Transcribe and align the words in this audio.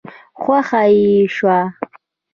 خوښه 0.41 0.81
يې 0.95 1.17
شوه. 1.35 1.57